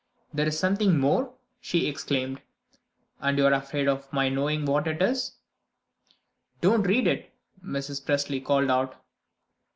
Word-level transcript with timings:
"There 0.33 0.47
is 0.47 0.57
something 0.57 0.97
more!" 0.97 1.31
she 1.59 1.85
exclaimed. 1.85 2.41
"And 3.19 3.37
you 3.37 3.45
are 3.45 3.53
afraid 3.53 3.87
of 3.87 4.11
my 4.11 4.29
knowing 4.29 4.65
what 4.65 4.87
it 4.87 4.99
is." 4.99 5.33
"Don't 6.59 6.87
read 6.87 7.05
it!" 7.05 7.31
Mrs. 7.63 8.03
Presty 8.03 8.43
called 8.43 8.71
out. 8.71 8.95